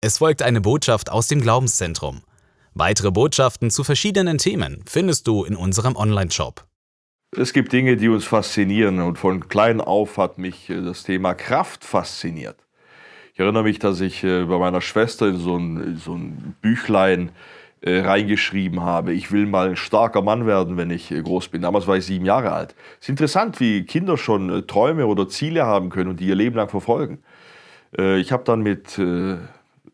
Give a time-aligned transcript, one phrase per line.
[0.00, 2.22] Es folgt eine Botschaft aus dem Glaubenszentrum.
[2.72, 6.64] Weitere Botschaften zu verschiedenen Themen findest du in unserem Online-Shop.
[7.36, 11.34] Es gibt Dinge, die uns faszinieren und von klein auf hat mich äh, das Thema
[11.34, 12.64] Kraft fasziniert.
[13.32, 17.32] Ich erinnere mich, dass ich äh, bei meiner Schwester in so ein, so ein Büchlein
[17.80, 21.62] äh, reingeschrieben habe, ich will mal ein starker Mann werden, wenn ich groß bin.
[21.62, 22.76] Damals war ich sieben Jahre alt.
[23.00, 26.54] Es ist interessant, wie Kinder schon Träume oder Ziele haben können und die ihr Leben
[26.54, 27.18] lang verfolgen.
[27.96, 29.00] Ich habe dann mit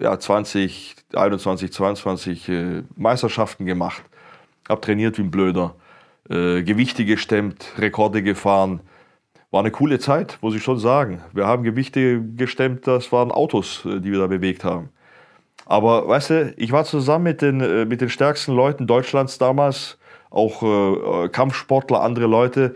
[0.00, 4.02] ja, 20, 21, 22 äh, Meisterschaften gemacht,
[4.68, 5.74] habe trainiert wie ein Blöder,
[6.28, 8.80] äh, Gewichte gestemmt, Rekorde gefahren.
[9.50, 11.22] War eine coole Zeit, muss ich schon sagen.
[11.32, 14.90] Wir haben Gewichte gestemmt, das waren Autos, äh, die wir da bewegt haben.
[15.66, 19.98] Aber weißt du, ich war zusammen mit den, äh, mit den stärksten Leuten Deutschlands damals,
[20.30, 22.74] auch äh, Kampfsportler, andere Leute.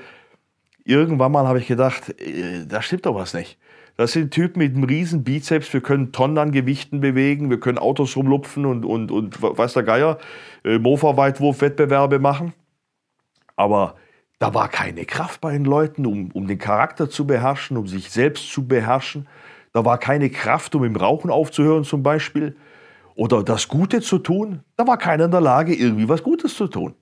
[0.85, 3.59] Irgendwann mal habe ich gedacht, äh, da stimmt doch was nicht.
[3.97, 5.73] Das sind Typen mit einem riesen Bizeps.
[5.73, 7.49] Wir können Tonnen an Gewichten bewegen.
[7.49, 10.19] Wir können Autos rumlupfen und, und, und weiß der Geier,
[10.65, 12.55] äh, Mofa-Weitwurf-Wettbewerbe machen.
[13.57, 13.95] Aber
[14.41, 18.11] da war keine Kraft bei den Leuten, um, um den Charakter zu beherrschen, um sich
[18.11, 19.29] selbst zu beherrschen.
[19.73, 22.57] Da war keine Kraft, um im Rauchen aufzuhören zum Beispiel.
[23.15, 24.65] Oder das Gute zu tun.
[24.77, 26.95] Da war keiner in der Lage, irgendwie was Gutes zu tun.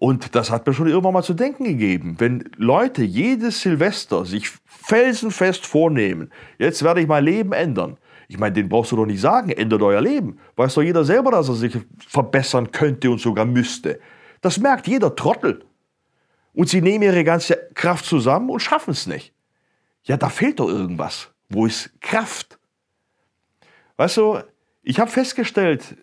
[0.00, 2.14] Und das hat mir schon irgendwann mal zu denken gegeben.
[2.16, 7.98] Wenn Leute jedes Silvester sich felsenfest vornehmen, jetzt werde ich mein Leben ändern.
[8.26, 10.38] Ich meine, den brauchst du doch nicht sagen, ändert euer Leben.
[10.56, 14.00] Weiß doch jeder selber, dass er sich verbessern könnte und sogar müsste.
[14.40, 15.66] Das merkt jeder Trottel.
[16.54, 19.34] Und sie nehmen ihre ganze Kraft zusammen und schaffen es nicht.
[20.04, 21.28] Ja, da fehlt doch irgendwas.
[21.50, 22.58] Wo ist Kraft?
[23.98, 24.38] Weißt du,
[24.82, 25.98] ich habe festgestellt,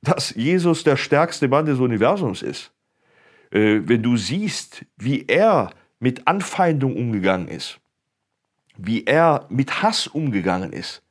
[0.00, 2.72] dass Jesus der stärkste Mann des Universums ist
[3.52, 7.78] äh, wenn du siehst, wie er mit Anfeindung umgegangen ist,
[8.76, 11.02] wie er mit Hass umgegangen ist.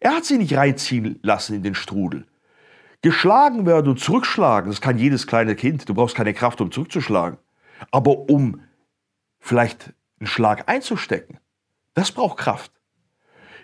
[0.00, 2.26] Er hat sie nicht reinziehen lassen in den Strudel.
[3.02, 5.88] Geschlagen werden und zurückschlagen, das kann jedes kleine Kind.
[5.88, 7.38] Du brauchst keine Kraft, um zurückzuschlagen.
[7.90, 8.60] Aber um
[9.38, 11.38] vielleicht einen Schlag einzustecken,
[11.94, 12.72] das braucht Kraft.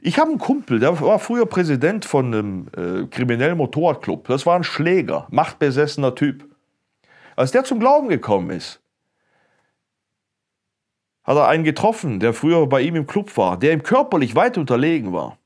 [0.01, 4.29] Ich habe einen Kumpel, der war früher Präsident von einem äh, kriminellen Motorradclub.
[4.29, 6.56] Das war ein Schläger, machtbesessener Typ.
[7.37, 8.81] Als der zum Glauben gekommen ist,
[11.23, 14.57] hat er einen getroffen, der früher bei ihm im Club war, der ihm körperlich weit
[14.57, 15.39] unterlegen war.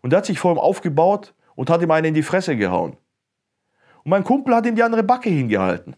[0.00, 2.96] Und der hat sich vor ihm aufgebaut und hat ihm einen in die Fresse gehauen.
[4.04, 5.94] Und mein Kumpel hat ihm die andere Backe hingehalten.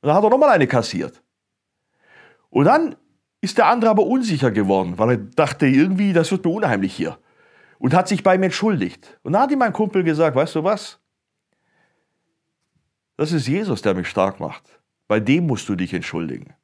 [0.00, 1.22] Und dann hat er nochmal eine kassiert.
[2.50, 2.96] Und dann
[3.40, 7.18] ist der andere aber unsicher geworden, weil er dachte, irgendwie, das wird mir unheimlich hier.
[7.78, 9.20] Und hat sich bei ihm entschuldigt.
[9.22, 10.98] Und dann hat ihm mein Kumpel gesagt, weißt du was?
[13.16, 14.80] Das ist Jesus, der mich stark macht.
[15.08, 16.54] Bei dem musst du dich entschuldigen.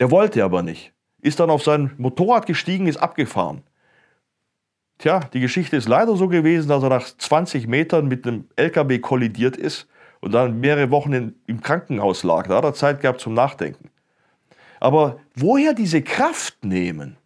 [0.00, 0.92] Der wollte aber nicht.
[1.20, 3.62] Ist dann auf sein Motorrad gestiegen, ist abgefahren.
[4.98, 8.98] Tja, die Geschichte ist leider so gewesen, dass er nach 20 Metern mit einem LKW
[8.98, 9.86] kollidiert ist
[10.20, 12.46] und dann mehrere Wochen in, im Krankenhaus lag.
[12.46, 13.90] Da hat er Zeit gehabt zum Nachdenken.
[14.80, 17.16] Aber woher diese Kraft nehmen,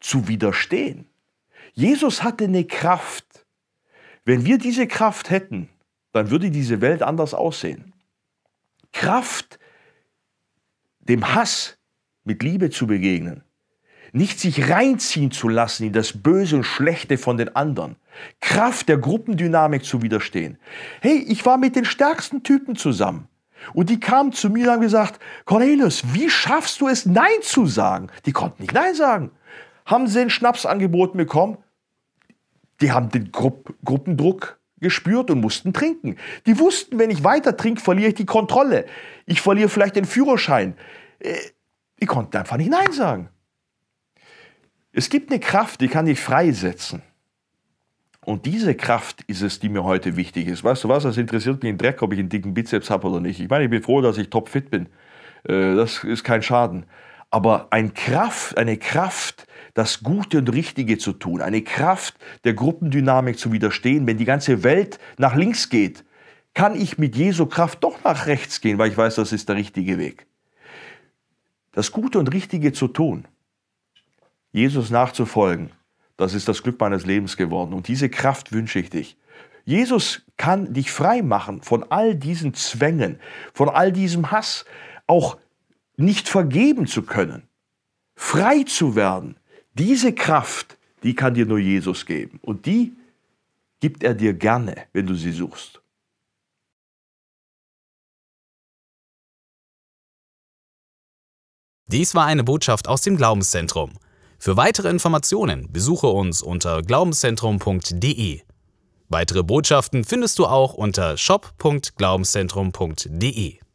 [0.00, 1.06] zu widerstehen?
[1.72, 3.46] Jesus hatte eine Kraft.
[4.24, 5.68] Wenn wir diese Kraft hätten,
[6.18, 7.92] dann würde diese Welt anders aussehen.
[8.92, 9.60] Kraft,
[10.98, 11.78] dem Hass
[12.24, 13.44] mit Liebe zu begegnen.
[14.12, 17.96] Nicht sich reinziehen zu lassen in das Böse und Schlechte von den anderen.
[18.40, 20.58] Kraft der Gruppendynamik zu widerstehen.
[21.00, 23.28] Hey, ich war mit den stärksten Typen zusammen.
[23.74, 27.66] Und die kamen zu mir und haben gesagt, Cornelius, wie schaffst du es, Nein zu
[27.66, 28.08] sagen?
[28.26, 29.30] Die konnten nicht Nein sagen.
[29.86, 31.58] Haben sie einen Schnaps angeboten bekommen?
[32.80, 36.16] Die haben den Grupp Gruppendruck gespürt und mussten trinken.
[36.46, 38.86] Die wussten, wenn ich weiter trinke, verliere ich die Kontrolle.
[39.26, 40.74] Ich verliere vielleicht den Führerschein.
[41.20, 41.34] Äh,
[42.00, 43.28] die konnten einfach nicht Nein sagen.
[44.92, 47.02] Es gibt eine Kraft, die kann dich freisetzen.
[48.24, 50.62] Und diese Kraft ist es, die mir heute wichtig ist.
[50.62, 53.20] Weißt du was, das interessiert mich in Dreck, ob ich einen dicken Bizeps habe oder
[53.20, 53.40] nicht.
[53.40, 54.86] Ich meine, ich bin froh, dass ich topfit bin.
[55.44, 56.84] Äh, das ist kein Schaden.
[57.30, 63.38] Aber ein Kraft, eine Kraft, das Gute und Richtige zu tun, eine Kraft der Gruppendynamik
[63.38, 64.06] zu widerstehen.
[64.06, 66.04] Wenn die ganze Welt nach links geht,
[66.54, 69.56] kann ich mit Jesu Kraft doch nach rechts gehen, weil ich weiß, das ist der
[69.56, 70.26] richtige Weg.
[71.72, 73.26] Das Gute und Richtige zu tun,
[74.50, 75.70] Jesus nachzufolgen,
[76.16, 77.74] das ist das Glück meines Lebens geworden.
[77.74, 79.16] Und diese Kraft wünsche ich dich.
[79.64, 83.20] Jesus kann dich frei machen von all diesen Zwängen,
[83.52, 84.64] von all diesem Hass,
[85.06, 85.36] auch
[85.98, 87.48] nicht vergeben zu können,
[88.14, 89.36] frei zu werden,
[89.74, 92.38] diese Kraft, die kann dir nur Jesus geben.
[92.42, 92.92] Und die
[93.80, 95.80] gibt er dir gerne, wenn du sie suchst.
[101.90, 103.92] Dies war eine Botschaft aus dem Glaubenszentrum.
[104.38, 108.42] Für weitere Informationen besuche uns unter glaubenszentrum.de.
[109.08, 113.67] Weitere Botschaften findest du auch unter shop.glaubenszentrum.de.